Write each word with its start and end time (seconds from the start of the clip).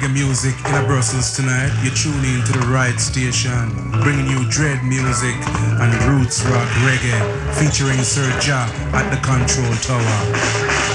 reggae 0.00 0.12
music 0.12 0.54
in 0.66 0.74
a 0.74 0.86
Brussels 0.86 1.34
tonight, 1.36 1.70
you 1.82 1.90
tune 1.90 2.24
in 2.24 2.44
to 2.44 2.52
the 2.52 2.66
right 2.68 2.98
station, 2.98 3.70
bringing 4.02 4.26
you 4.26 4.48
dread 4.48 4.82
music 4.84 5.34
and 5.80 5.92
roots 6.04 6.42
rock 6.44 6.68
reggae, 6.86 7.54
featuring 7.54 7.98
Sir 8.02 8.28
at 8.92 9.10
the 9.10 9.20
control 9.20 9.74
tower. 9.82 10.89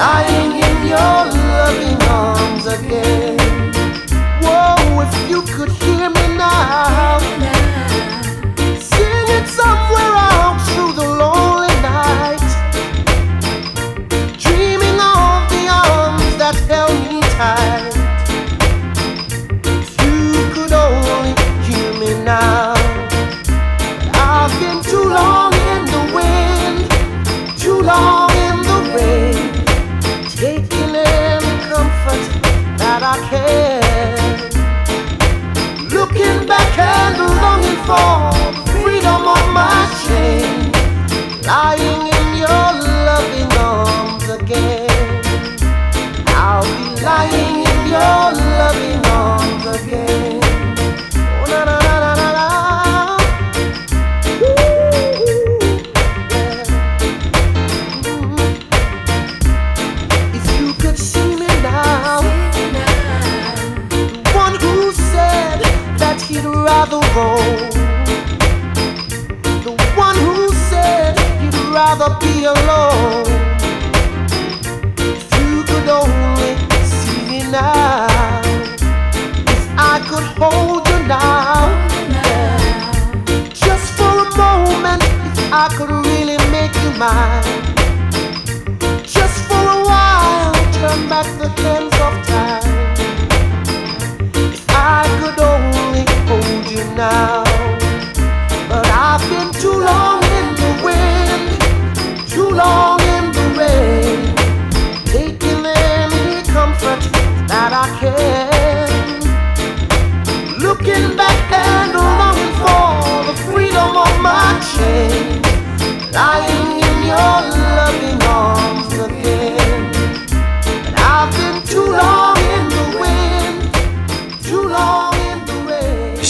Ay, 0.00 0.37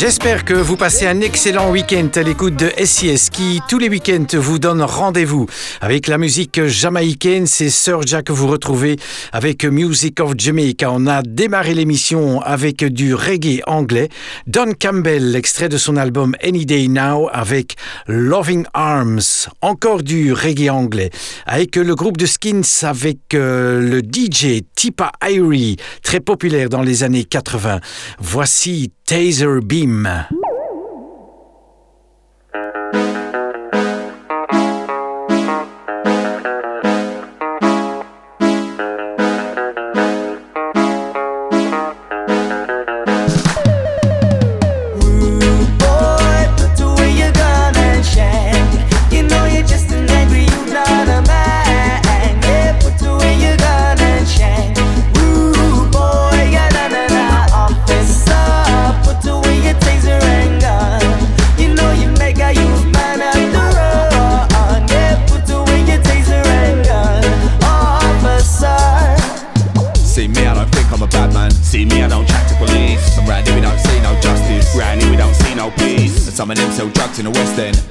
J'espère 0.00 0.44
que 0.44 0.54
vous 0.54 0.76
passez 0.76 1.08
un 1.08 1.20
excellent 1.22 1.72
week-end 1.72 2.08
à 2.14 2.22
l'écoute 2.22 2.54
de 2.54 2.70
SIS 2.84 3.30
qui, 3.32 3.60
tous 3.68 3.80
les 3.80 3.88
week-ends, 3.88 4.26
vous 4.34 4.60
donne 4.60 4.80
rendez-vous 4.80 5.46
avec 5.80 6.06
la 6.06 6.18
musique 6.18 6.64
jamaïcaine. 6.66 7.48
C'est 7.48 7.68
Sir 7.68 8.02
Jack 8.02 8.26
que 8.26 8.32
vous 8.32 8.46
retrouvez 8.46 8.94
avec 9.32 9.64
Music 9.64 10.20
of 10.20 10.34
Jamaica. 10.38 10.92
On 10.92 11.08
a 11.08 11.22
démarré 11.22 11.74
l'émission 11.74 12.40
avec 12.42 12.84
du 12.84 13.12
reggae 13.12 13.60
anglais. 13.66 14.08
Don 14.46 14.72
Campbell, 14.80 15.32
l'extrait 15.32 15.68
de 15.68 15.76
son 15.76 15.96
album 15.96 16.36
Any 16.44 16.64
Day 16.64 16.86
Now 16.86 17.28
avec 17.32 17.74
Loving 18.06 18.66
Arms. 18.74 19.48
Encore 19.62 20.04
du 20.04 20.32
reggae 20.32 20.70
anglais. 20.70 21.10
Avec 21.44 21.74
le 21.74 21.96
groupe 21.96 22.18
de 22.18 22.26
Skins 22.26 22.62
avec 22.82 23.34
euh, 23.34 23.80
le 23.80 23.98
DJ 23.98 24.62
Tipa 24.76 25.10
Irie, 25.28 25.76
très 26.04 26.20
populaire 26.20 26.68
dans 26.68 26.82
les 26.82 27.02
années 27.02 27.24
80. 27.24 27.80
Voici 28.20 28.92
Taser 29.08 29.62
Beam. 29.66 30.06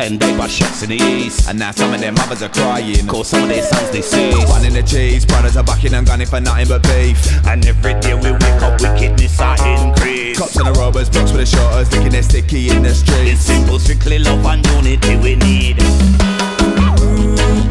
And 0.07 0.21
they 0.21 0.38
buy 0.38 0.48
shots 0.48 0.83
in 0.83 0.89
the 0.92 0.95
East. 0.95 1.50
And 1.50 1.59
now 1.59 1.71
some 1.71 1.94
of 1.94 2.00
their 2.00 2.13
mothers 2.13 2.42
are 2.42 2.48
crying. 2.48 3.06
Cause 3.07 3.27
some 3.27 3.44
of 3.44 3.50
their 3.50 3.62
sons 3.62 3.92
they 3.92 4.01
see. 4.01 4.31
in 4.65 4.74
the 4.74 4.81
cheese, 4.81 5.25
brothers 5.25 5.57
are 5.57 5.65
bucking 5.65 5.94
and 5.94 6.07
gunning 6.07 6.27
for 6.27 6.39
nothing 6.39 6.69
but 6.69 6.81
beef. 6.83 7.19
And 7.45 7.65
every 7.68 7.94
day 8.00 8.13
we 8.13 8.31
wake 8.31 8.62
up, 8.63 8.80
wickedness 8.80 9.38
are 9.42 9.57
increase. 9.68 10.39
Cops 10.39 10.56
and 10.56 10.68
the 10.68 10.71
robbers, 10.80 11.09
blocks 11.09 11.33
with 11.33 11.42
the 11.42 11.45
shotters, 11.45 11.89
thinking 11.89 12.13
they're 12.13 12.24
sticky 12.24 12.69
in 12.69 12.83
the 12.83 12.95
streets. 12.95 13.33
It's 13.33 13.42
simple, 13.42 13.80
strictly 13.80 14.19
love 14.19 14.45
and 14.45 14.65
unity 14.80 15.18
we 15.18 15.36
need. 15.36 15.75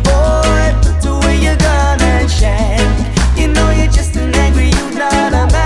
boy, 0.04 0.76
put 0.84 1.06
away 1.08 1.40
your 1.40 1.56
gun 1.56 2.02
and 2.02 2.30
shame. 2.30 2.92
You 3.40 3.48
know 3.48 3.70
you're 3.70 3.86
just 3.86 4.14
an 4.14 4.34
angry, 4.34 4.66
you 4.66 4.90
not 4.92 5.32
a 5.32 5.50
man. 5.54 5.65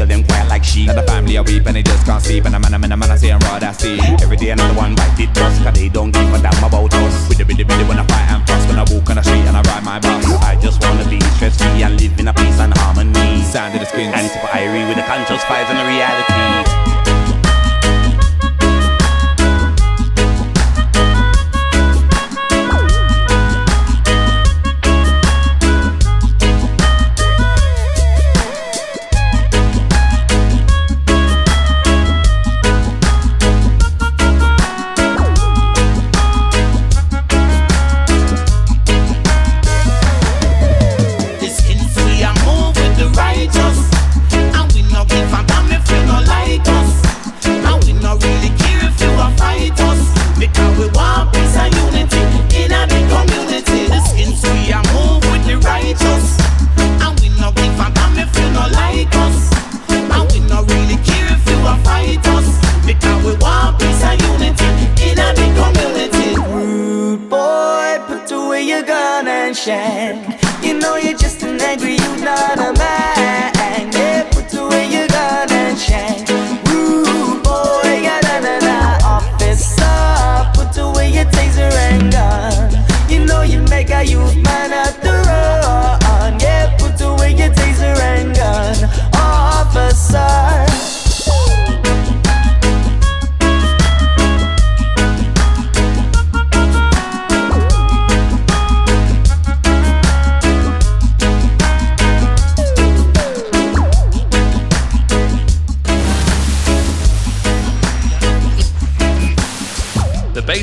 When 0.00 0.08
them 0.08 0.20
in 0.20 0.26
quiet 0.26 0.48
like 0.48 0.64
sheep. 0.64 0.86
Now 0.86 0.94
the 0.94 1.02
family 1.02 1.36
are 1.36 1.44
weep 1.44 1.66
and 1.66 1.76
they 1.76 1.82
just 1.82 2.06
can't 2.06 2.22
sleep. 2.22 2.44
And 2.44 2.54
a 2.54 2.60
man, 2.60 2.74
a 2.74 2.78
man, 2.78 2.92
a 2.92 2.96
man, 2.96 3.10
I 3.10 3.16
say 3.16 3.32
I'm 3.32 3.40
that's 3.40 3.78
deep. 3.78 4.02
Every 4.22 4.36
day 4.36 4.50
another 4.50 4.74
one 4.74 4.94
bite 4.94 5.18
it 5.18 5.32
dust, 5.34 5.62
cause 5.62 5.74
they 5.74 5.88
don't 5.88 6.10
give 6.10 6.32
a 6.32 6.38
damn 6.38 6.64
about 6.64 6.92
us. 6.94 7.28
With 7.28 7.38
the 7.38 7.44
biddy 7.44 7.64
biddy 7.64 7.84
when 7.84 7.98
I 7.98 8.06
fight 8.06 8.30
and 8.30 8.46
fuss. 8.46 8.66
When 8.66 8.78
I 8.78 8.84
walk 8.86 9.10
on 9.10 9.16
the 9.16 9.22
street 9.22 9.46
and 9.46 9.56
I 9.56 9.62
ride 9.62 9.84
my 9.84 9.98
bus. 9.98 10.24
I 10.42 10.56
just 10.60 10.82
wanna 10.84 11.08
be 11.08 11.20
stress 11.36 11.58
free 11.58 11.82
and 11.82 12.00
live 12.00 12.18
in 12.18 12.28
a 12.28 12.34
peace 12.34 12.60
and 12.60 12.72
harmony. 12.78 13.42
Sound 13.42 13.74
of 13.74 13.80
the 13.80 13.86
skins. 13.86 14.14
And 14.14 14.30
super 14.30 14.46
irie 14.48 14.86
with 14.86 14.96
the 14.96 15.04
conscious 15.04 15.42
vibes 15.44 15.70
and 15.70 15.78
the 15.78 15.84
reality. 15.84 16.87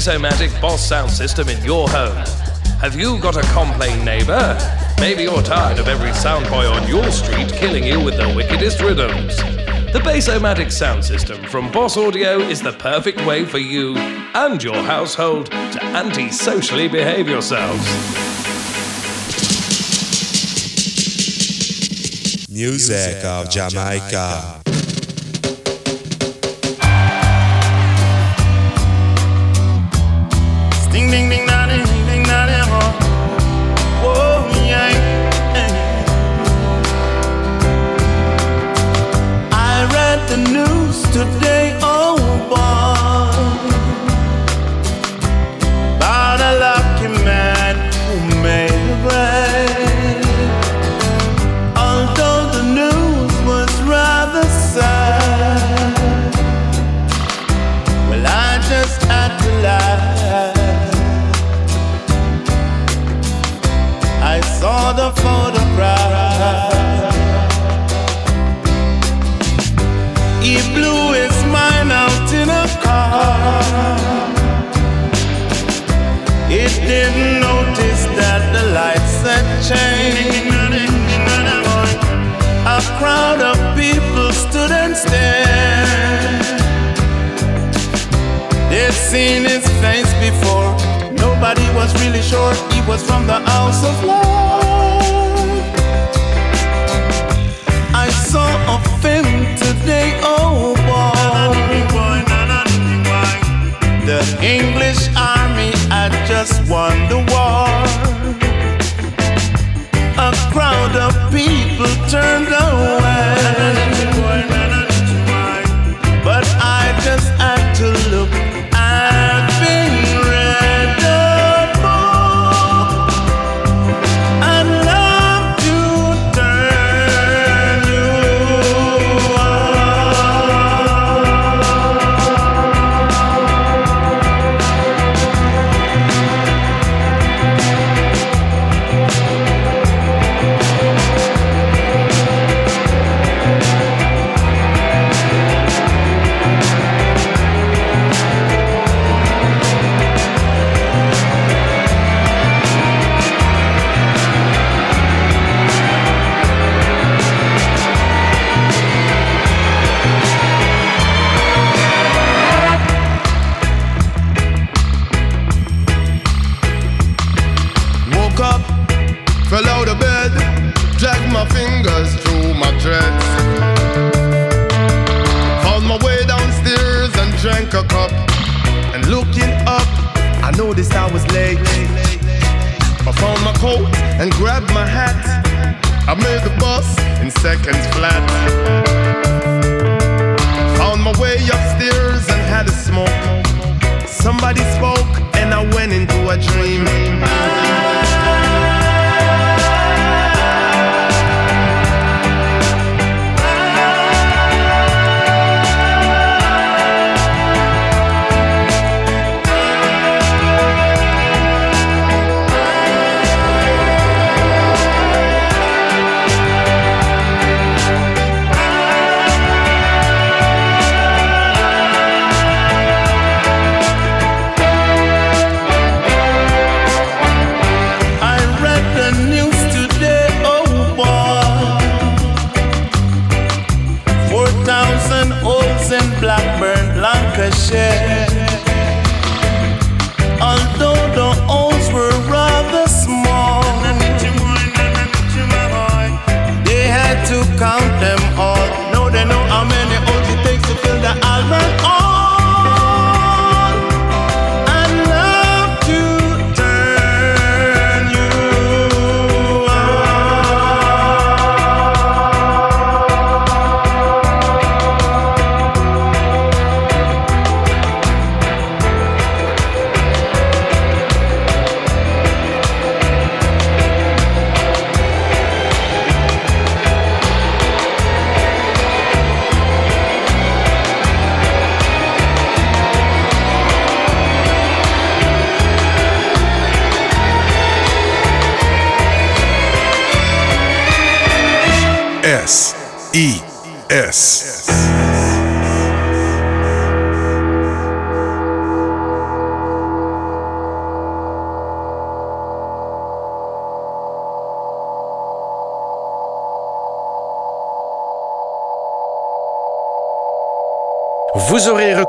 The 0.06 0.12
Bassomatic 0.12 0.62
Boss 0.62 0.88
sound 0.88 1.10
system 1.10 1.50
in 1.50 1.64
your 1.64 1.90
home. 1.90 2.16
Have 2.80 2.96
you 2.96 3.20
got 3.20 3.38
a 3.38 3.54
complain 3.54 4.06
neighbor? 4.06 4.56
Maybe 5.00 5.24
you're 5.24 5.42
tired 5.42 5.80
of 5.80 5.88
every 5.88 6.14
sound 6.14 6.48
boy 6.48 6.68
on 6.68 6.88
your 6.88 7.10
street 7.10 7.52
killing 7.52 7.84
you 7.84 8.00
with 8.00 8.16
the 8.16 8.32
wickedest 8.36 8.82
rhythms. 8.82 9.36
The 9.94 10.02
Bassomatic 10.04 10.72
sound 10.72 11.04
system 11.04 11.44
from 11.46 11.72
Boss 11.72 11.98
Audio 11.98 12.38
is 12.38 12.62
the 12.62 12.74
perfect 12.74 13.26
way 13.26 13.46
for 13.46 13.58
you 13.58 13.98
and 13.98 14.62
your 14.62 14.76
household 14.84 15.48
to 15.48 15.84
anti-socially 15.84 16.88
behave 16.88 17.28
yourselves. 17.28 17.84
Music 22.48 23.26
of 23.26 23.50
Jamaica. 23.50 24.65
Ding 31.16 31.30
ding 31.30 31.45
crowd 83.00 83.42
of 83.42 83.58
people 83.76 84.32
stood 84.32 84.72
and 84.72 84.96
stared. 84.96 86.46
They'd 88.70 88.94
seen 88.94 89.44
his 89.44 89.66
face 89.84 90.12
before. 90.26 90.72
Nobody 91.14 91.68
was 91.76 91.94
really 92.02 92.22
sure 92.22 92.54
he 92.74 92.82
was 92.88 93.02
from 93.06 93.28
the 93.28 93.40
house 93.40 93.84
of 93.86 94.04
love. 94.04 94.55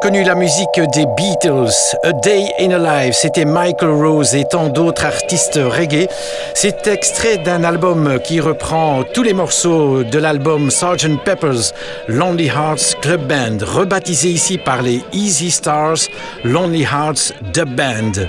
Reconnu 0.06 0.22
la 0.22 0.36
musique 0.36 0.80
des 0.94 1.04
Beatles, 1.16 1.96
A 2.04 2.12
Day 2.12 2.44
in 2.60 2.70
a 2.70 2.78
Life, 2.78 3.16
c'était 3.20 3.44
Michael 3.44 3.90
Rose 3.90 4.36
et 4.36 4.44
tant 4.44 4.68
d'autres 4.68 5.04
artistes 5.04 5.58
reggae. 5.60 6.06
C'est 6.54 6.86
extrait 6.86 7.38
d'un 7.38 7.64
album 7.64 8.20
qui 8.22 8.38
reprend 8.38 9.02
tous 9.02 9.24
les 9.24 9.34
morceaux 9.34 10.04
de 10.04 10.18
l'album 10.20 10.70
Sgt. 10.70 11.18
Pepper's 11.24 11.74
Lonely 12.06 12.46
Hearts 12.46 13.00
Club 13.02 13.26
Band, 13.26 13.58
rebaptisé 13.66 14.28
ici 14.28 14.58
par 14.58 14.80
les 14.80 15.02
Easy 15.12 15.50
Stars 15.50 16.06
Lonely 16.44 16.82
Hearts 16.82 17.32
Dub 17.52 17.74
Band. 17.74 18.28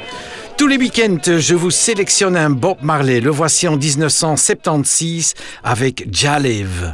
Tous 0.57 0.65
les 0.65 0.77
week-ends, 0.77 1.37
je 1.37 1.53
vous 1.53 1.69
sélectionne 1.69 2.37
un 2.37 2.49
Bob 2.49 2.77
Marley. 2.81 3.19
Le 3.19 3.29
voici 3.29 3.67
en 3.67 3.77
1976 3.77 5.35
avec 5.63 6.11
Jalive. 6.11 6.91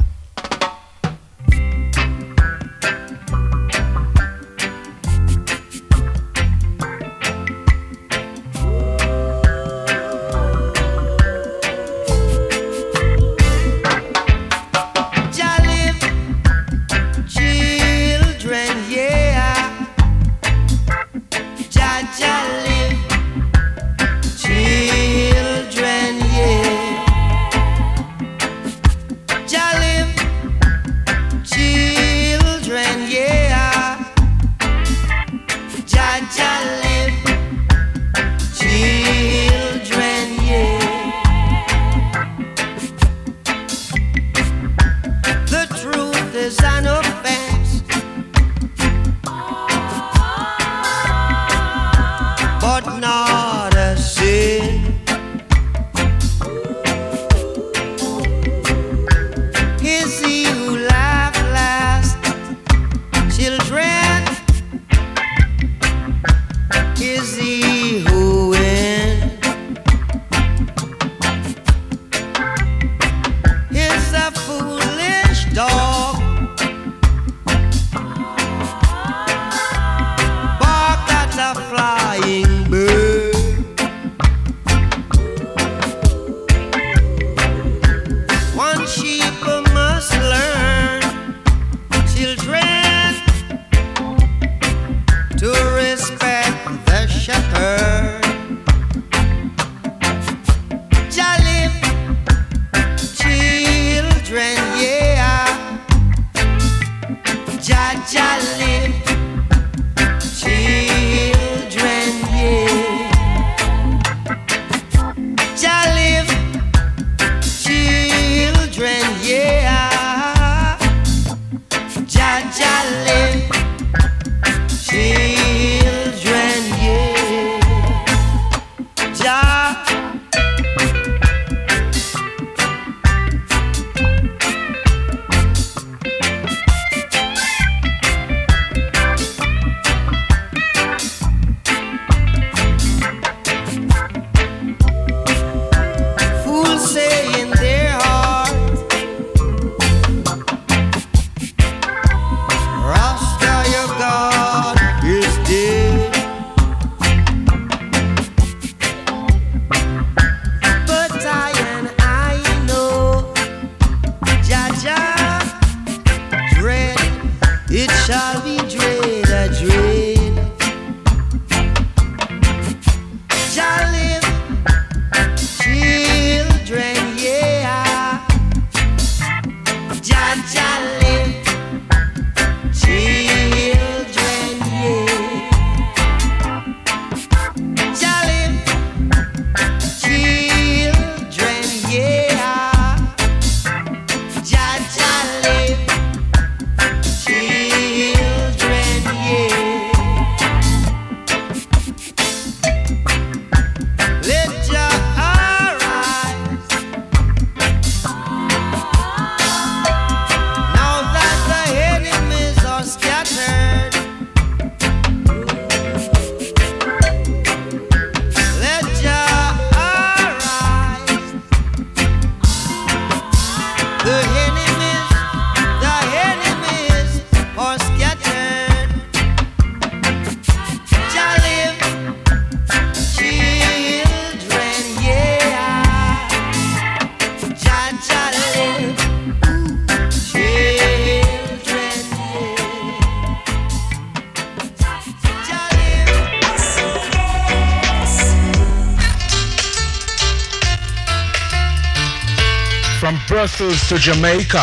To 253.56 253.70
Jamaica, 253.96 254.58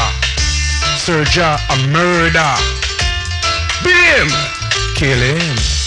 Serja 0.98 1.56
a 1.70 1.88
murder. 1.88 2.56
Beat 3.86 3.96
him, 3.96 4.28
kill 4.96 5.18
him. 5.18 5.81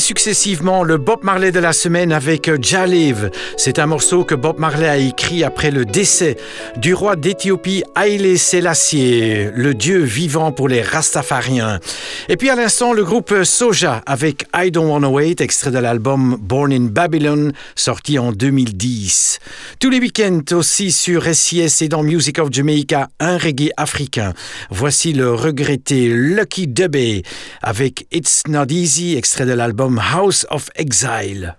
Successivement 0.00 0.82
le 0.82 0.96
Bob 0.96 1.22
Marley 1.22 1.52
de 1.52 1.60
la 1.60 1.72
semaine 1.72 2.12
avec 2.12 2.50
Jaliv. 2.60 3.30
C'est 3.56 3.78
un 3.78 3.86
morceau 3.86 4.24
que 4.24 4.34
Bob 4.34 4.58
Marley 4.58 4.88
a 4.88 4.96
écrit 4.96 5.44
après 5.44 5.70
le 5.70 5.84
décès 5.84 6.36
du 6.76 6.94
roi 6.94 7.14
d'Éthiopie 7.16 7.84
Haile 7.96 8.38
Selassie, 8.38 9.44
le 9.54 9.72
dieu 9.72 10.02
vivant 10.02 10.50
pour 10.50 10.68
les 10.68 10.82
Rastafariens. 10.82 11.78
Et 12.28 12.36
puis 12.36 12.50
à 12.50 12.56
l'instant, 12.56 12.92
le 12.92 13.04
groupe 13.04 13.44
Soja 13.44 14.02
avec 14.04 14.46
I 14.54 14.70
Don't 14.70 14.90
Wanna 14.90 15.10
Wait, 15.10 15.40
extrait 15.40 15.70
de 15.70 15.78
l'album 15.78 16.38
Born 16.40 16.72
in 16.72 16.86
Babylon, 16.86 17.52
sorti 17.76 18.18
en 18.18 18.32
2010. 18.32 19.38
Tous 19.78 19.90
les 19.90 20.00
week-ends 20.00 20.42
aussi 20.52 20.90
sur 20.90 21.24
SIS 21.32 21.82
et 21.82 21.88
dans 21.88 22.02
Music 22.02 22.38
of 22.38 22.48
Jamaica, 22.50 23.08
un 23.20 23.38
reggae 23.38 23.70
africain. 23.76 24.32
Voici 24.70 25.12
le 25.12 25.32
regretté 25.32 26.08
Lucky 26.08 26.66
Dubé 26.66 27.22
avec 27.62 28.06
It's 28.10 28.42
Not 28.48 28.66
Easy, 28.70 29.16
extrait 29.16 29.46
de 29.46 29.52
l'album 29.52 29.83
l'album 29.84 29.98
House 29.98 30.44
of 30.44 30.70
Exile. 30.76 31.56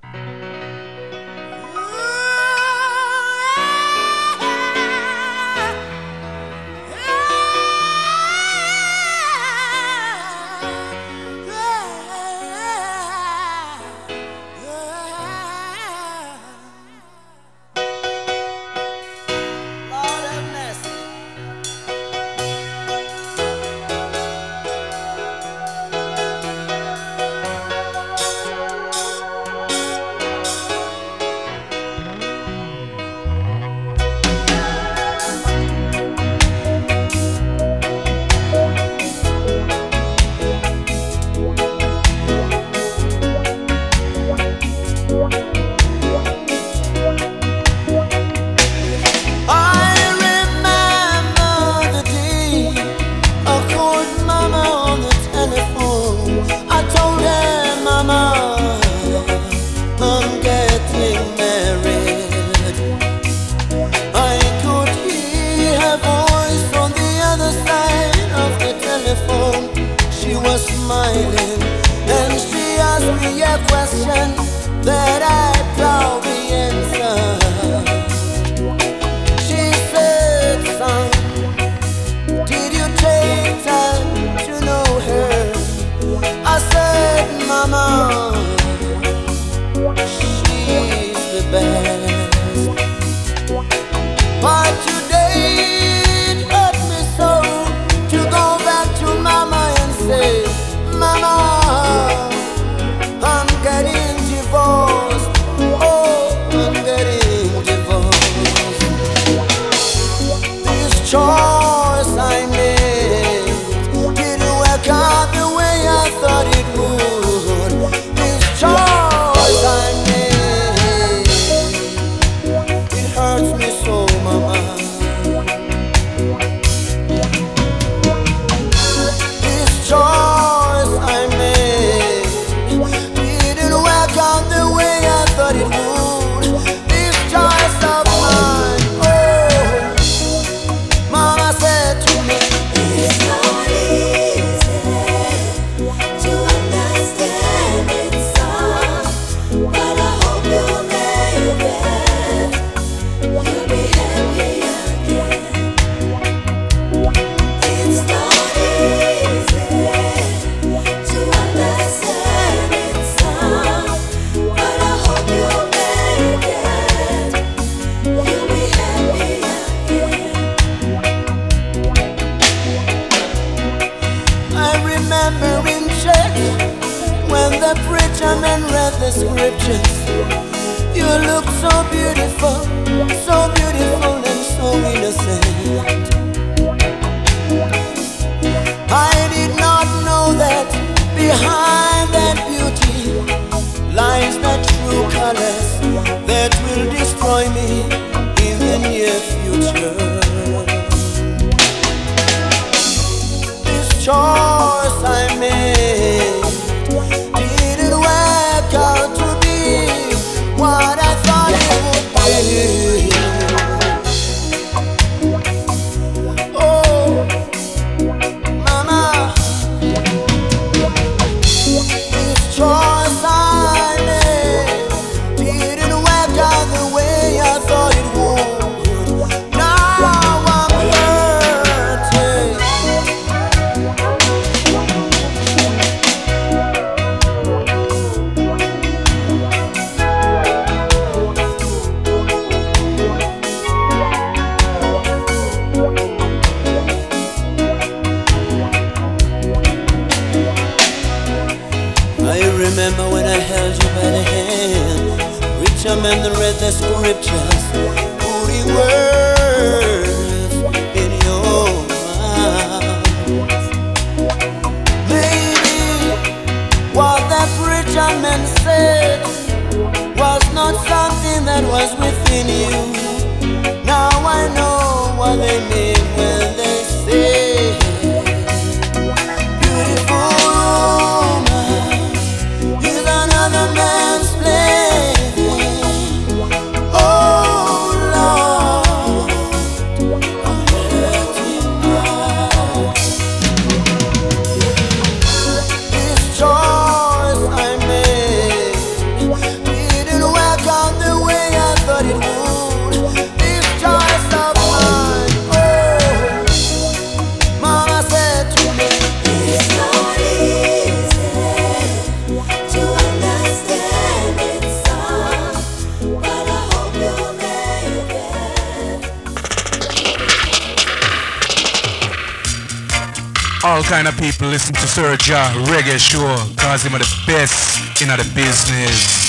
People 324.12 324.48
listen 324.48 324.74
to 324.74 324.88
Sir 324.88 325.18
Ja 325.26 325.52
Reggae 325.66 325.98
Show, 326.00 326.36
cause 326.58 326.84
him 326.84 326.96
are 326.96 327.00
the 327.00 327.24
best 327.26 328.02
in 328.02 328.10
the 328.10 328.18
business. 328.36 329.26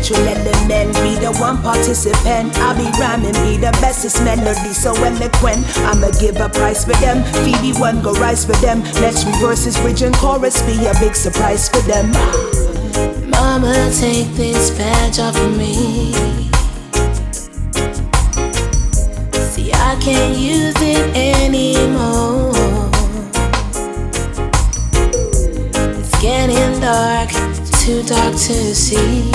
natural 0.00 0.18
element. 0.20 0.30
Be 0.30 0.36
the 0.36 0.39
one 1.40 1.60
participant. 1.62 2.52
I'll 2.58 2.76
be 2.76 2.84
rhyming, 3.00 3.32
be 3.32 3.56
the 3.56 3.72
bestest 3.80 4.22
melody, 4.22 4.72
so 4.74 4.92
eloquent. 4.94 5.66
I'ma 5.88 6.10
give 6.20 6.36
a 6.36 6.48
price 6.48 6.84
for 6.84 6.92
them. 7.00 7.24
Phoebe 7.42 7.72
one 7.80 8.02
go 8.02 8.12
rise 8.14 8.44
for 8.44 8.52
them. 8.60 8.82
Next 9.00 9.24
reverses, 9.24 9.76
bridge 9.78 10.02
and 10.02 10.14
chorus 10.14 10.60
be 10.62 10.86
a 10.86 10.92
big 11.00 11.16
surprise 11.16 11.68
for 11.68 11.80
them. 11.88 12.12
Mama, 13.30 13.90
take 13.98 14.28
this 14.34 14.70
badge 14.76 15.18
off 15.18 15.36
of 15.36 15.56
me. 15.56 16.12
See, 19.50 19.72
I 19.72 19.96
can't 20.00 20.36
use 20.36 20.76
it 20.76 21.16
anymore. 21.16 22.52
It's 25.98 26.20
getting 26.20 26.80
dark, 26.80 27.30
too 27.80 28.02
dark 28.02 28.34
to 28.34 28.74
see. 28.74 29.29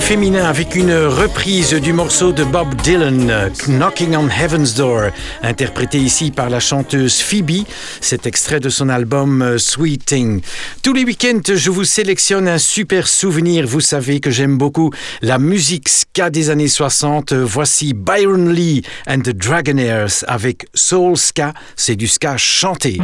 Féminin 0.00 0.44
avec 0.44 0.74
une 0.74 0.94
reprise 0.94 1.72
du 1.72 1.92
morceau 1.92 2.32
de 2.32 2.44
Bob 2.44 2.74
Dylan, 2.82 3.50
Knocking 3.66 4.16
on 4.16 4.28
Heaven's 4.28 4.74
Door, 4.74 5.10
interprété 5.42 5.98
ici 5.98 6.30
par 6.30 6.50
la 6.50 6.60
chanteuse 6.60 7.20
Phoebe. 7.20 7.64
Cet 8.00 8.26
extrait 8.26 8.60
de 8.60 8.68
son 8.68 8.88
album 8.88 9.58
Sweet 9.58 10.04
Thing. 10.04 10.40
Tous 10.82 10.92
les 10.92 11.04
week-ends, 11.04 11.54
je 11.54 11.70
vous 11.70 11.84
sélectionne 11.84 12.48
un 12.48 12.58
super 12.58 13.08
souvenir. 13.08 13.66
Vous 13.66 13.80
savez 13.80 14.20
que 14.20 14.30
j'aime 14.30 14.58
beaucoup 14.58 14.90
la 15.22 15.38
musique 15.38 15.88
ska 15.88 16.30
des 16.30 16.50
années 16.50 16.68
60. 16.68 17.32
Voici 17.32 17.94
Byron 17.94 18.52
Lee 18.52 18.82
and 19.06 19.20
the 19.20 19.30
Dragonaires 19.30 20.24
avec 20.26 20.66
Soul 20.74 21.16
Ska. 21.16 21.54
C'est 21.76 21.96
du 21.96 22.08
ska 22.08 22.36
chanté. 22.36 22.98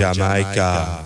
Of 0.00 0.16
Jamaica. 0.16 1.03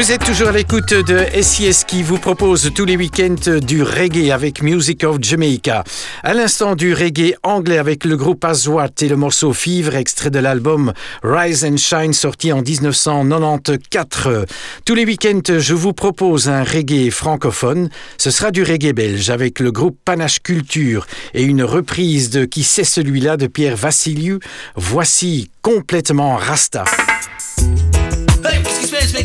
Vous 0.00 0.12
êtes 0.12 0.24
toujours 0.24 0.48
à 0.48 0.52
l'écoute 0.52 0.94
de 0.94 1.26
SIS 1.42 1.84
qui 1.86 2.02
vous 2.02 2.16
propose 2.16 2.72
tous 2.74 2.86
les 2.86 2.96
week-ends 2.96 3.58
du 3.60 3.82
reggae 3.82 4.30
avec 4.32 4.62
Music 4.62 5.04
of 5.04 5.18
Jamaica. 5.20 5.84
À 6.22 6.32
l'instant 6.32 6.74
du 6.74 6.94
reggae 6.94 7.34
anglais 7.42 7.76
avec 7.76 8.06
le 8.06 8.16
groupe 8.16 8.42
Azwat 8.42 8.88
et 9.02 9.08
le 9.08 9.16
morceau 9.16 9.52
Fivre, 9.52 9.94
extrait 9.96 10.30
de 10.30 10.38
l'album 10.38 10.94
Rise 11.22 11.66
and 11.66 11.76
Shine 11.76 12.14
sorti 12.14 12.50
en 12.50 12.62
1994. 12.62 14.46
Tous 14.86 14.94
les 14.94 15.04
week-ends, 15.04 15.58
je 15.58 15.74
vous 15.74 15.92
propose 15.92 16.48
un 16.48 16.64
reggae 16.64 17.10
francophone. 17.10 17.90
Ce 18.16 18.30
sera 18.30 18.52
du 18.52 18.62
reggae 18.62 18.94
belge 18.94 19.28
avec 19.28 19.60
le 19.60 19.70
groupe 19.70 19.98
Panache 20.02 20.40
Culture 20.42 21.06
et 21.34 21.42
une 21.42 21.62
reprise 21.62 22.30
de 22.30 22.46
Qui 22.46 22.62
c'est 22.62 22.84
celui-là 22.84 23.36
de 23.36 23.48
Pierre 23.48 23.76
Vassiliou. 23.76 24.38
Voici 24.76 25.50
complètement 25.60 26.36
Rasta 26.36 26.86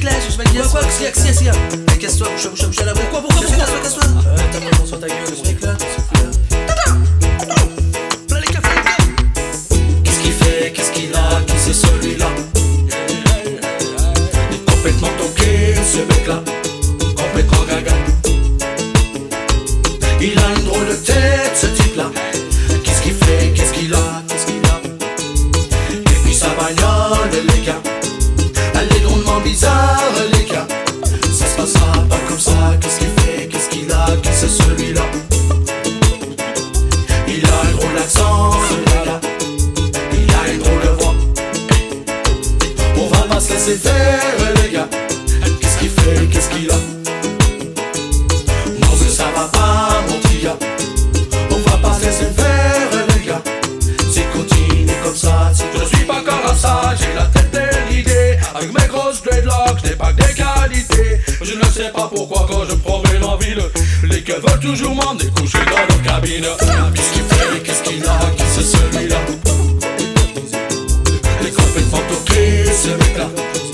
clash, 0.05 0.23
je 0.31 0.37
vais 0.37 0.49
dire 0.49 0.69
quoi, 0.69 0.81
qu'est-ce 0.81 0.97
qu'il 0.97 1.05
y 1.05 1.07
a, 1.07 1.11
qu'est-ce 1.11 1.37
qu'il 1.37 1.47
y 1.47 1.49
a 1.49 1.97
Casse-toi, 1.97 2.29
bouge-toi, 2.29 2.51
bouge-toi, 2.51 2.67
bouge-toi, 2.67 2.93
pourquoi, 2.93 3.21
pourquoi, 3.21 3.47
pourquoi 3.47 3.79
Casse-toi, 3.81 4.03
t'as 4.51 4.59
pas 4.59 4.81
le 4.81 4.87
sur 4.87 4.99
ta 4.99 5.07
gueule, 5.07 5.17
mon 5.37 5.49
éclat 5.49 5.73
bizarre 29.45 30.11
les 30.33 30.45
gars. 30.45 30.67
Ça 31.31 31.45
se 31.45 31.55
passera 31.55 31.93
pas 32.09 32.19
comme 32.27 32.39
ça. 32.39 32.75
Qu'est-ce 32.81 32.99
qu'il 32.99 33.09
fait? 33.19 33.47
Qu'est-ce 33.47 33.69
qu'il 33.69 33.91
a? 33.91 34.07
Qui 34.21 34.29
c'est 34.33 34.49
celui-là? 34.49 35.03
Il 37.27 37.45
a 37.45 37.61
un 37.61 37.71
drôle 37.75 37.93
d'accent 37.95 38.51
ce 38.69 38.75
gars 38.85 39.19
Il 40.13 40.33
a 40.33 40.51
une 40.51 40.59
drôle 40.59 40.81
de 40.81 41.03
voix. 41.03 41.15
On 42.97 43.07
va 43.07 43.21
pas 43.33 43.39
se 43.39 43.53
laisser 43.53 43.75
faire. 43.75 44.24
la 62.83 63.37
ville. 63.37 63.63
Les 64.03 64.21
gars 64.21 64.35
veulent 64.39 64.59
toujours 64.59 64.95
m'emmener 64.95 65.29
coucher 65.31 65.59
dans 65.65 65.77
leur 65.77 66.01
cabine. 66.03 66.45
Qu'est-ce 66.93 67.13
qu'il 67.13 67.23
fait, 67.23 67.63
qu'est-ce 67.63 67.83
qu'il 67.83 68.05
a, 68.05 68.19
qui 68.35 68.43
c'est 68.53 68.77
celui-là 68.77 69.17
Les 71.41 71.51
complètement 71.51 72.01
qui 72.25 72.71
ce 72.73 72.89
mec-là 72.89 73.64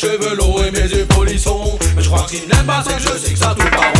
cheveux 0.00 0.34
longs 0.34 0.62
et 0.64 0.70
mes 0.70 0.88
yeux 0.88 1.04
polissons. 1.04 1.78
Mais 1.94 2.02
je 2.02 2.08
crois 2.08 2.26
qu'il 2.26 2.48
n'aime 2.48 2.64
pas 2.66 2.82
ça 2.82 2.94
que 2.94 3.02
je 3.02 3.18
sais 3.18 3.32
que 3.34 3.38
ça 3.38 3.54
tout 3.54 3.68
part 3.68 3.99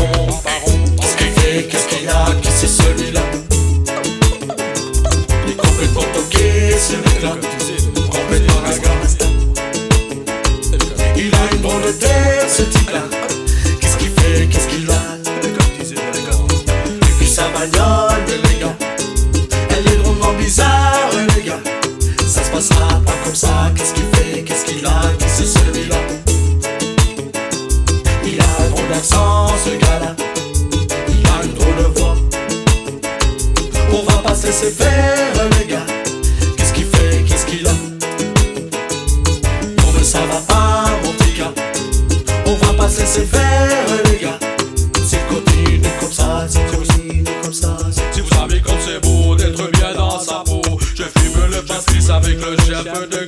shepherd, 52.56 53.10
the 53.10 53.26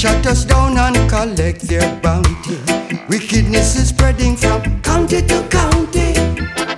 shut 0.00 0.26
us 0.26 0.46
down 0.46 0.78
and 0.78 0.96
collect 1.10 1.60
their 1.68 2.00
bounty. 2.00 2.56
Wickedness 3.10 3.76
is 3.76 3.88
spreading 3.90 4.34
from 4.34 4.62
county 4.80 5.20
to 5.20 5.46
county. 5.50 6.14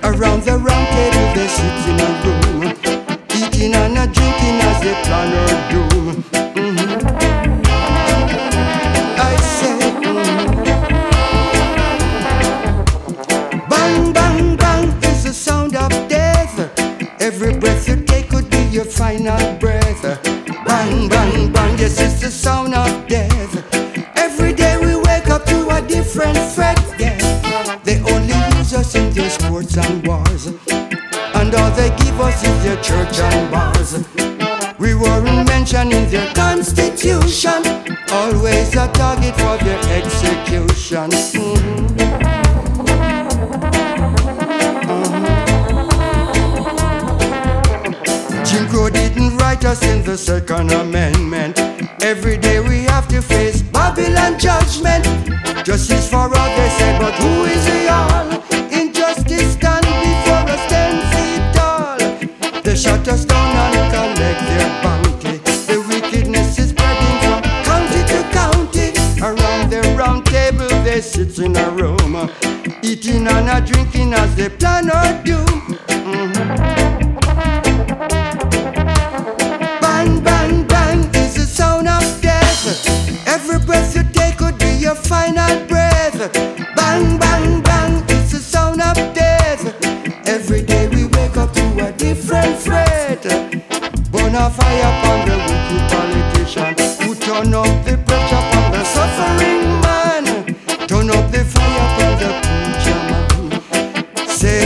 Around 0.03 0.43
the 0.43 0.57
round 0.59 0.87
table 0.91 1.27
they 1.33 1.47
sit 1.47 1.77
in 1.87 2.01
a 2.03 2.09
room, 2.25 2.63
eating 3.31 3.73
and 3.75 3.97
a 3.97 4.05
drinking 4.11 4.59
as 4.67 4.77
they 4.83 4.95
plan 5.05 5.29
our 5.39 5.55
doom. 5.71 6.15
Mm-hmm. 6.33 6.91
I 9.31 9.33
say, 9.55 9.79
mm-hmm. 10.03 10.59
bang 13.69 14.11
bang 14.11 14.57
bang 14.57 14.85
is 15.03 15.23
the 15.23 15.33
sound 15.33 15.77
of 15.77 15.91
death. 16.09 16.55
Every 17.21 17.53
breath 17.57 17.87
you 17.87 17.95
take 18.03 18.27
could 18.27 18.49
be 18.49 18.63
your 18.65 18.83
final 18.83 19.39
breath. 19.59 20.03
Bang 20.65 21.07
bang 21.07 21.53
bang, 21.53 21.77
yes. 21.79 22.12
us 32.19 32.43
in 32.45 32.65
your 32.65 32.81
church 32.81 33.19
and 33.19 33.51
bars. 33.51 33.93
We 34.79 34.95
weren't 34.95 35.47
mentioned 35.47 35.93
in 35.93 36.09
their 36.09 36.33
constitution, 36.33 37.61
always 38.11 38.75
a 38.75 38.87
target 38.91 39.35
for 39.35 39.57
their 39.63 39.79
execution. 39.97 41.09
Mm-hmm. 41.09 41.73
Jim 48.43 48.67
Crow 48.69 48.89
didn't 48.89 49.37
write 49.37 49.65
us 49.65 49.83
in 49.83 50.03
the 50.03 50.17
Second 50.17 50.71
Amendment. 50.71 51.59
Every 52.03 52.37
day 52.37 52.59
we 52.59 52.83
have 52.83 53.07
to 53.07 53.21
face 53.21 53.61
Babylon 53.61 54.37
judgment. 54.37 55.05
Justice 55.65 56.09
for 56.09 56.17
all, 56.17 56.29
they 56.29 56.69
say, 56.77 56.97
but 56.99 57.13
who 57.15 57.42
eating 73.05 73.27
and 73.27 73.49
a 73.49 73.65
drinking 73.65 74.13
as 74.13 74.35
they 74.35 74.49
plan 74.49 74.89
or 74.89 75.23
do. 75.23 75.52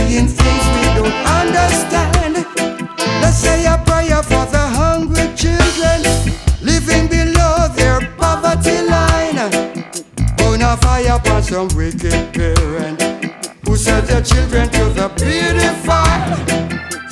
Saying 0.08 0.28
things 0.28 0.64
we 0.74 0.82
don't 0.96 1.12
understand. 1.28 2.36
Let's 3.20 3.36
say 3.36 3.66
a 3.66 3.76
prayer 3.84 4.22
for 4.22 4.46
the 4.46 4.64
hungry 4.80 5.28
children 5.36 6.00
living 6.62 7.08
below 7.08 7.68
their 7.76 8.00
poverty 8.16 8.88
line 8.88 9.36
a 10.62 10.76
fire 10.78 11.16
upon 11.16 11.42
some 11.42 11.68
wicked 11.76 12.32
parent 12.32 13.02
who 13.66 13.76
sell 13.76 14.00
their 14.00 14.22
children 14.22 14.70
to 14.70 14.84
the 14.96 15.12
beautiful. 15.20 16.08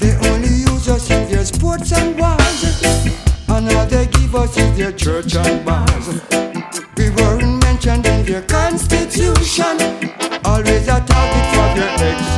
They 0.01 0.16
only 0.30 0.49
use 0.49 0.88
us 0.88 1.11
in 1.11 1.30
their 1.30 1.44
sports 1.44 1.92
and 1.92 2.18
wars, 2.18 2.82
and 3.47 3.68
all 3.74 3.86
they 3.86 4.07
give 4.07 4.34
us 4.34 4.57
is 4.57 4.74
their 4.74 4.92
church 4.92 5.36
and 5.36 5.62
bars. 5.66 6.07
We 6.97 7.11
weren't 7.11 7.62
mentioned 7.62 8.07
in 8.07 8.24
their 8.24 8.42
constitution, 8.42 9.76
always 10.47 10.88
a 10.88 10.99
target 11.05 11.47
for 11.53 11.68
their 11.76 11.92
execution. 12.01 12.36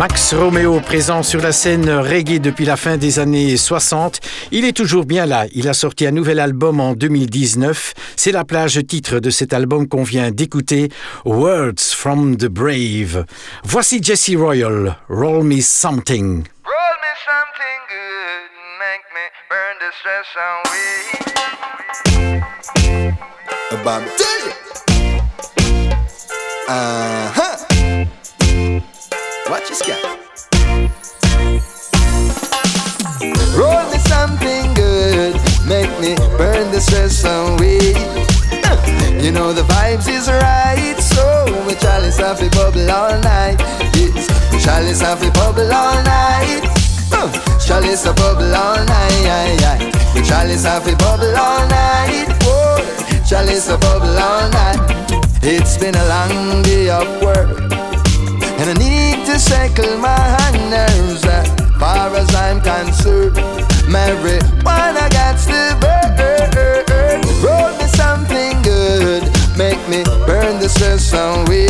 Max 0.00 0.32
Romeo, 0.32 0.80
présent 0.80 1.22
sur 1.22 1.42
la 1.42 1.52
scène 1.52 1.90
reggae 1.90 2.40
depuis 2.40 2.64
la 2.64 2.78
fin 2.78 2.96
des 2.96 3.18
années 3.18 3.58
60, 3.58 4.20
il 4.50 4.64
est 4.64 4.72
toujours 4.72 5.04
bien 5.04 5.26
là. 5.26 5.44
Il 5.52 5.68
a 5.68 5.74
sorti 5.74 6.06
un 6.06 6.10
nouvel 6.10 6.40
album 6.40 6.80
en 6.80 6.94
2019. 6.94 7.92
C'est 8.16 8.32
la 8.32 8.46
plage 8.46 8.80
titre 8.88 9.18
de 9.18 9.28
cet 9.28 9.52
album 9.52 9.86
qu'on 9.86 10.02
vient 10.02 10.30
d'écouter, 10.30 10.88
Words 11.26 11.92
from 11.94 12.38
the 12.38 12.46
Brave. 12.46 13.26
Voici 13.62 14.02
Jesse 14.02 14.34
Royal, 14.34 14.96
Roll 15.10 15.44
Me 15.44 15.60
Something. 15.60 16.44
Roll 16.64 16.96
me 17.02 17.12
something 17.26 17.80
good, 17.90 18.48
make 18.80 19.04
me 19.12 19.28
burn 19.50 19.76
the 19.80 19.92
stress 20.00 20.34
away. 20.34 21.10
Uh-huh. 26.70 27.49
Watch 29.50 29.68
your 29.68 29.74
step. 29.74 29.98
Roll 33.58 33.82
me 33.90 33.98
something 34.06 34.74
good, 34.74 35.34
make 35.66 35.90
me 35.98 36.14
burn 36.38 36.70
the 36.70 36.80
stress 36.80 37.24
away. 37.24 37.80
You 39.20 39.32
know 39.32 39.52
the 39.52 39.62
vibes 39.62 40.08
is 40.08 40.28
right, 40.30 40.96
so 40.98 41.44
we 41.66 41.74
chalice 41.74 42.20
off 42.20 42.38
the 42.38 42.48
bubble 42.56 42.90
all 42.90 43.18
night. 43.20 43.58
Yes, 43.94 44.28
chalice 44.64 45.02
off 45.02 45.20
the 45.20 45.30
bubble 45.32 45.70
all 45.70 46.00
night. 46.04 46.62
Uh, 47.12 47.28
chalice 47.58 48.06
a 48.06 48.14
bubble 48.14 48.54
all 48.54 48.82
night. 48.86 49.92
We 50.14 50.22
chalice 50.22 50.64
off 50.64 50.84
the 50.84 50.96
bubble 50.96 51.36
all 51.36 51.66
night. 51.68 52.28
Oh, 52.44 52.80
chalice 53.28 53.68
a 53.68 53.76
bubble 53.76 54.16
all 54.16 54.48
night. 54.48 54.80
It's 55.42 55.76
been 55.76 55.96
a 55.96 56.06
long 56.08 56.62
day 56.62 56.88
of 56.88 57.20
work. 57.20 57.50
And 58.60 58.70
I 58.70 58.74
need 58.74 59.09
to 59.32 59.38
settle 59.38 59.96
my 59.98 60.08
as 60.58 61.22
far 61.78 62.10
as 62.16 62.34
I'm 62.34 62.60
concerned. 62.60 63.36
Marijuana 63.86 65.06
got 65.14 65.38
to 65.46 65.62
burn. 65.78 67.20
Roll 67.38 67.70
me 67.78 67.86
something 67.86 68.60
good, 68.62 69.22
make 69.56 69.78
me 69.88 70.02
burn 70.26 70.58
the 70.58 70.68
stress 70.68 71.12
away. 71.12 71.68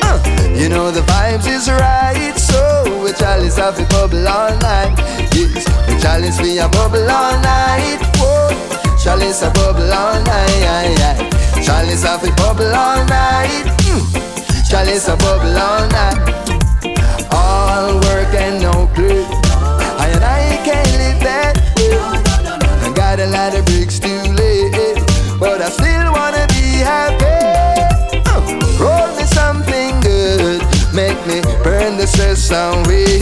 Uh, 0.00 0.18
you 0.56 0.70
know 0.70 0.90
the 0.90 1.02
vibes 1.02 1.46
is 1.46 1.68
right, 1.68 2.34
so 2.36 2.62
we 3.04 3.12
chalice 3.12 3.56
have 3.56 3.78
a 3.78 3.84
bubble 3.92 4.26
all 4.26 4.56
night. 4.60 4.96
Yes, 5.34 5.68
we 5.86 6.00
chalice 6.00 6.40
we 6.40 6.58
a 6.58 6.68
bubble 6.68 7.10
all 7.10 7.36
night. 7.42 8.00
Whoa, 8.16 8.48
chalice 8.96 9.42
a 9.42 9.50
bubble 9.50 9.92
all 9.92 10.16
night. 10.24 11.28
Chalice 11.62 12.04
a 12.04 12.32
bubble 12.36 12.72
all 12.74 13.04
night. 13.04 13.66
Mm. 13.84 14.70
Chalice 14.70 15.08
a 15.08 15.16
bubble 15.16 15.58
all 15.58 15.86
night. 15.88 16.59
Got 23.10 23.18
a 23.18 23.26
lot 23.26 23.58
of 23.58 23.64
bricks 23.64 23.98
to 23.98 24.06
lay, 24.06 24.70
but 25.40 25.60
I 25.60 25.68
still 25.68 26.12
wanna 26.14 26.46
be 26.46 26.78
happy. 26.78 28.22
Uh, 28.22 28.38
roll 28.78 29.10
me 29.18 29.24
something 29.24 29.98
good, 29.98 30.62
make 30.94 31.18
me 31.26 31.42
burn 31.64 31.96
the 31.96 32.06
stress 32.06 32.52
away. 32.52 33.18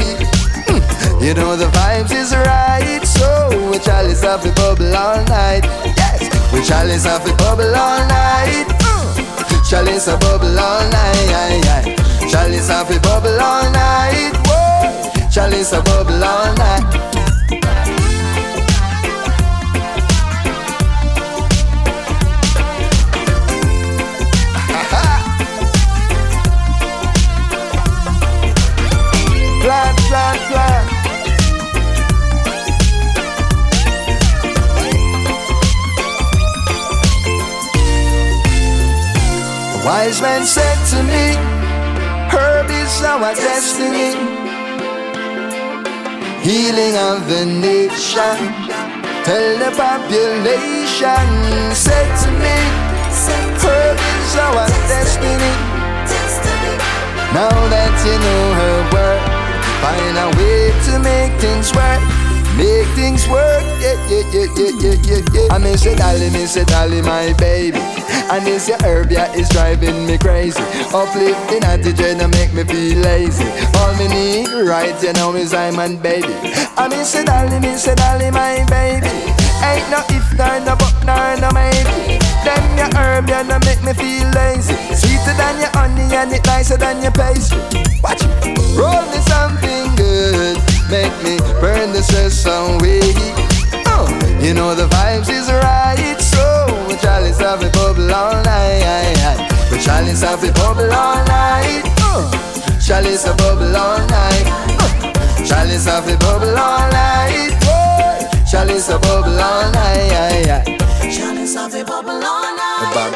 Mm, 0.69 1.25
you 1.25 1.33
know 1.33 1.57
the 1.57 1.73
vibes 1.73 2.13
is 2.13 2.37
right, 2.37 3.01
so 3.03 3.49
we 3.73 3.79
chalice 3.79 4.25
off 4.25 4.43
the 4.43 4.53
bubble 4.53 4.95
all 4.95 5.25
night. 5.25 5.65
Yes, 5.97 6.21
we 6.53 6.63
chalice 6.63 7.07
off 7.07 7.25
the 7.25 7.33
bubble 7.41 7.75
all 7.75 8.05
night. 8.09 8.69
Chalice 9.65 10.07
a 10.07 10.19
bubble 10.19 10.59
all 10.59 10.85
night. 10.91 11.97
Chalice 12.29 12.69
a 12.69 12.85
fi 12.85 12.99
bubble 12.99 13.41
all 13.41 13.65
night. 13.73 14.37
Whoa. 14.45 15.31
Chalice 15.31 15.73
a 15.73 15.81
bubble 15.81 16.23
all 16.23 16.55
night. 16.57 17.08
Wise 39.89 40.21
man 40.21 40.45
said 40.45 40.77
to 40.93 41.03
me, 41.05 41.33
Herb 42.29 42.69
is 42.69 43.01
our 43.01 43.33
destiny. 43.33 44.13
Healing 46.45 46.95
of 47.09 47.27
the 47.27 47.47
nation. 47.47 48.37
Tell 49.25 49.49
the 49.57 49.73
population, 49.73 51.25
said 51.73 52.11
to 52.21 52.29
me, 52.37 52.57
Herb 53.65 53.97
is 53.97 54.37
our 54.37 54.69
destiny. 54.93 55.55
Now 57.33 57.57
that 57.73 57.97
you 58.05 58.17
know 58.21 58.45
her 58.61 58.79
work, 58.93 59.25
find 59.81 60.17
a 60.21 60.29
way 60.37 60.69
to 60.85 60.99
make 61.01 61.33
things 61.41 61.73
work. 61.73 62.03
Make 62.61 62.89
things 62.93 63.27
work, 63.27 63.65
yeah, 63.81 63.97
yeah, 64.11 64.21
yeah, 64.35 64.49
yeah, 64.55 64.73
yeah, 64.85 64.97
yeah, 65.09 65.33
yeah. 65.33 65.55
I 65.55 65.57
miss 65.57 65.87
it, 65.87 65.97
Dolly, 65.97 66.29
miss 66.29 66.57
it, 66.57 66.69
Dolly, 66.69 67.01
my 67.01 67.33
baby. 67.39 67.98
And 68.31 68.45
this 68.45 68.69
your 68.69 68.79
herb, 68.85 69.11
yeah, 69.11 69.33
is 69.33 69.49
driving 69.49 70.07
me 70.07 70.19
crazy. 70.19 70.63
Uplifting 70.93 71.65
attitude 71.65 72.21
and 72.21 72.33
make 72.33 72.53
me 72.53 72.65
feel 72.65 72.99
lazy. 72.99 73.49
All 73.77 73.95
me 73.97 74.09
need, 74.09 74.49
right, 74.69 74.95
you 75.03 75.13
know, 75.15 75.35
is 75.35 75.55
I'm 75.55 75.79
and 75.79 76.03
baby. 76.03 76.35
I 76.77 76.89
miss 76.89 77.15
it, 77.15 77.27
Dolly, 77.27 77.61
miss 77.61 77.87
it, 77.87 77.99
Dolly, 77.99 78.31
my 78.31 78.65
baby. 78.69 79.09
Ain't 79.65 79.91
no 79.91 80.01
if, 80.15 80.25
nor 80.39 80.61
no 80.61 80.77
but, 80.77 80.95
nor 81.05 81.37
no 81.41 81.51
maybe. 81.53 82.19
Them 82.45 82.65
your 82.79 82.91
herb, 82.97 83.29
yeah, 83.29 83.43
no 83.43 83.59
make 83.67 83.83
me 83.83 83.93
feel 83.93 84.29
lazy. 84.31 84.77
Sweeter 84.95 85.35
than 85.35 85.59
your 85.61 85.73
honey 85.75 86.07
and 86.15 86.33
it 86.33 86.45
nicer 86.47 86.77
than 86.77 87.03
your 87.03 87.13
pastry. 87.13 87.59
Watch 88.03 88.23
it, 88.23 88.31
roll 88.79 89.03
me 89.11 89.21
something 89.27 89.97
good. 89.97 90.57
Make 90.89 91.13
me 91.25 91.37
burn 91.61 91.93
the 91.93 92.03
stress 92.03 92.47
away. 92.47 93.03
Oh, 93.91 94.07
you 94.41 94.55
know 94.55 94.75
the 94.75 94.87
vibes 94.87 95.29
is 95.29 95.51
right, 95.51 96.17
so 96.21 96.48
Charlie's 97.29 97.41
have 97.41 97.63
a 97.63 97.71
bubble 97.73 98.15
all 98.15 98.43
night. 98.43 99.37
The 99.69 99.79
chalice 99.85 100.23
have 100.23 100.43
a 100.43 100.51
bubble 100.51 100.91
all 100.91 101.23
night. 101.27 101.83
Uh, 102.01 102.81
Charlie's 102.81 103.27
a 103.27 103.35
bubble 103.35 103.77
all 103.77 103.99
night. 104.09 104.49
Charlie's 105.47 105.85
Chalice 105.85 105.85
have 105.85 106.09
a 106.09 106.17
bubble 106.17 106.57
all 106.57 106.89
night. 106.89 107.53
Charlie's 108.51 108.89
a 108.89 108.99
bubble 108.99 109.39
all 109.39 109.71
night. 109.73 110.65
Charlie's 111.13 111.55
have 111.55 111.75
a 111.75 111.85
bubble 111.85 112.13
all 112.13 112.57
night. 112.57 112.95
Bam, 112.95 113.13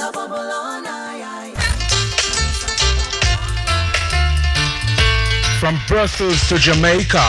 a 0.00 0.10
bubble 0.10 0.34
all 0.34 0.82
night. 0.82 1.54
From 5.60 5.78
Brussels 5.86 6.48
to 6.48 6.58
Jamaica, 6.58 7.22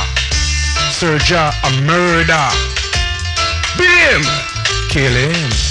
Sergio 0.90 1.54
a 1.64 1.82
murder. 1.86 2.50
Beat! 3.78 4.55
Killing 4.96 5.65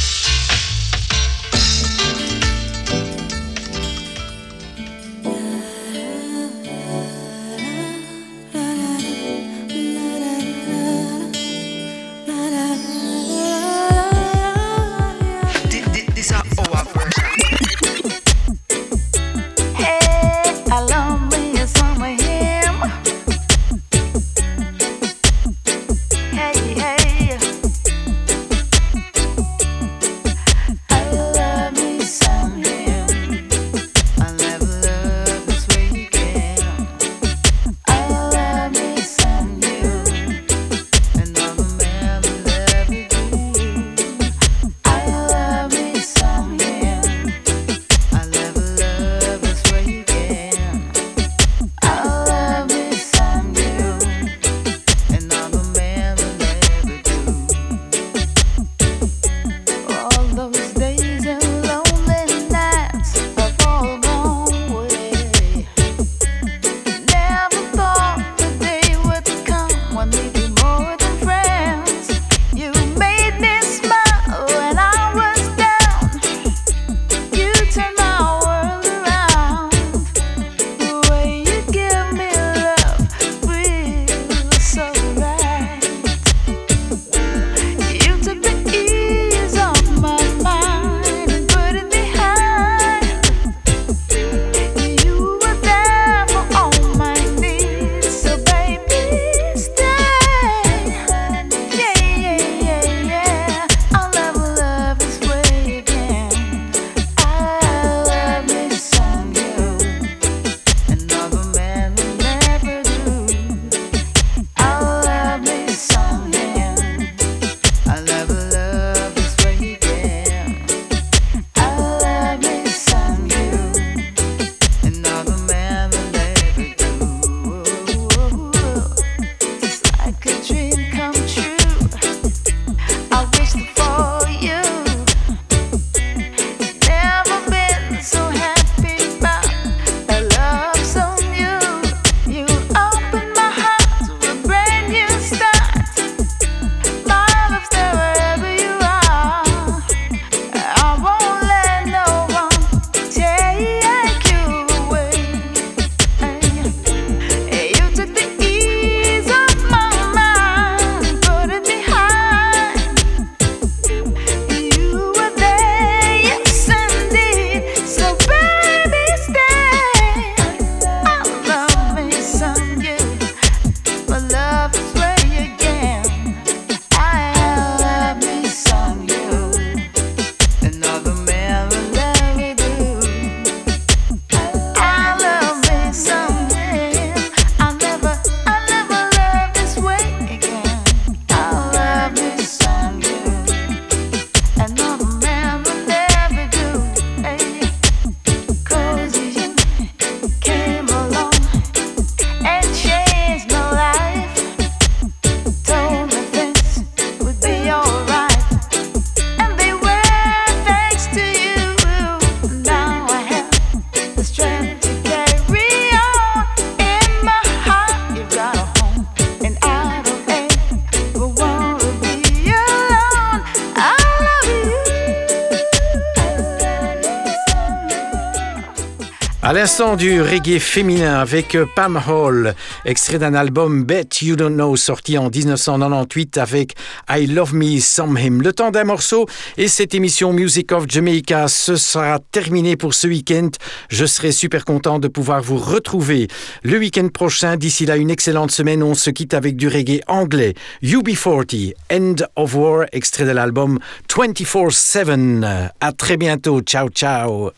100% 229.75 229.97
du 229.97 230.23
reggae 230.23 230.61
féminin 230.61 231.15
avec 231.19 231.57
euh, 231.57 231.67
Pam 231.75 232.01
Hall, 232.09 232.55
extrait 232.85 233.19
d'un 233.19 233.35
album 233.35 233.83
Bet 233.83 234.07
You 234.23 234.37
Don't 234.37 234.55
Know 234.55 234.77
sorti 234.77 235.19
en 235.19 235.31
1998 235.31 236.39
avec 236.39 236.75
I 237.11 237.27
Love 237.27 237.55
Me 237.55 237.81
Some 237.81 238.17
Him. 238.17 238.41
Le 238.41 238.53
temps 238.53 238.71
d'un 238.71 238.85
morceau 238.85 239.27
et 239.57 239.67
cette 239.67 239.93
émission 239.93 240.33
Music 240.33 240.71
of 240.71 240.85
Jamaica 240.89 241.49
se 241.49 241.75
sera 241.75 242.21
terminée 242.31 242.77
pour 242.77 242.95
ce 242.95 243.09
week-end. 243.09 243.49
Je 243.89 244.07
serai 244.07 244.31
super 244.31 244.65
content 244.65 245.01
de 245.01 245.09
pouvoir 245.09 245.43
vous 245.43 245.59
retrouver 245.59 246.29
le 246.63 246.79
week-end 246.79 247.09
prochain. 247.09 247.57
D'ici 247.57 247.85
là, 247.85 247.97
une 247.97 248.11
excellente 248.11 248.53
semaine. 248.53 248.81
On 248.81 248.95
se 248.95 249.11
quitte 249.11 249.35
avec 249.35 249.57
du 249.57 249.67
reggae 249.67 250.03
anglais. 250.07 250.55
UB40, 250.85 251.73
End 251.91 252.15
of 252.37 252.55
War, 252.55 252.87
extrait 252.93 253.25
de 253.25 253.33
l'album 253.33 253.81
24-7. 254.09 255.71
À 255.81 255.93
très 255.93 256.17
bientôt. 256.17 256.61
Ciao, 256.61 256.89
ciao. 256.91 257.51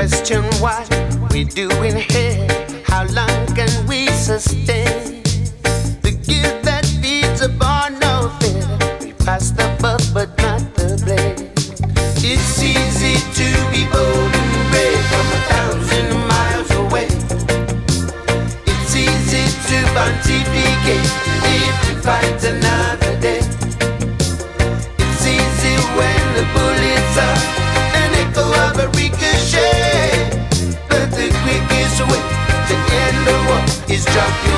question 0.00 0.42
what 0.62 0.88
we're 1.30 1.44
doing 1.44 1.94
here. 1.94 2.48
How 2.86 3.04
long 3.08 3.46
can 3.54 3.86
we 3.86 4.06
sustain? 4.06 4.79
Jump. 34.12 34.49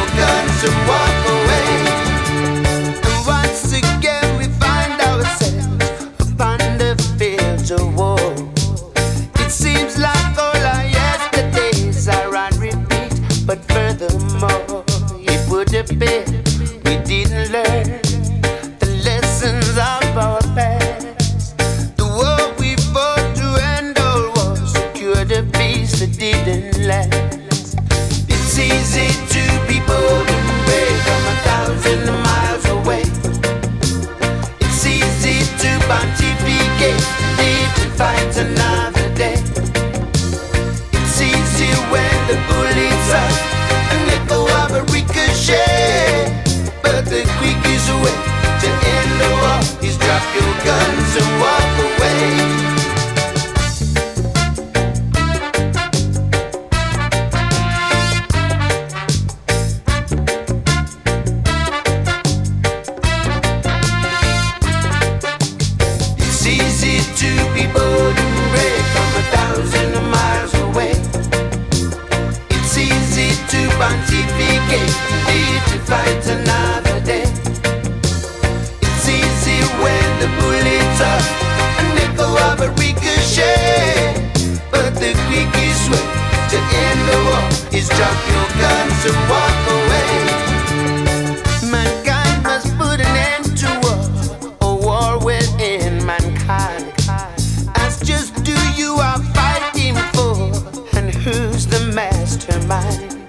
mind. 102.66 103.26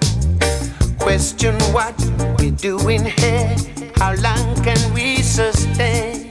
Question 0.98 1.54
what 1.72 1.94
we're 2.38 2.50
doing 2.50 3.04
here. 3.04 3.56
How 3.96 4.14
long 4.16 4.54
can 4.62 4.78
we 4.94 5.22
sustain 5.22 6.30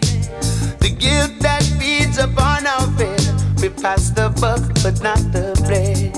the 0.79 0.89
guilt 0.89 1.31
that 1.39 1.63
feeds 1.79 2.17
upon 2.17 2.67
our 2.67 2.87
fear? 2.97 3.17
We 3.61 3.69
pass 3.69 4.09
the 4.09 4.29
buck, 4.41 4.61
but 4.83 5.01
not 5.01 5.21
the 5.31 5.55
blame. 5.65 6.11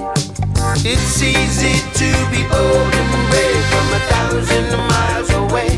It's 0.84 1.22
easy 1.22 1.76
to 2.00 2.10
be 2.32 2.42
old 2.50 2.94
and 3.02 3.12
grey 3.30 3.56
from 3.72 3.88
a 3.94 4.02
thousand 4.12 4.68
miles 4.90 5.30
away. 5.44 5.72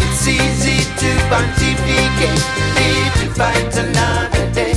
It's 0.00 0.26
easy 0.26 0.82
to 1.02 1.10
pontificate, 1.30 2.42
leave 2.76 3.14
to 3.20 3.28
fight 3.38 3.76
another 3.76 4.44
day. 4.52 4.74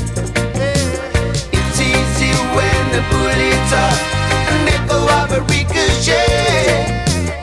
It's 1.57 1.79
easy 1.79 2.31
when 2.55 2.81
the 2.93 3.01
bullets 3.09 3.73
are. 3.73 4.20
But 5.31 5.47
que 5.47 5.79
j'ai, 6.01 6.11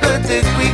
peut-être 0.03 0.47
oui 0.59 0.69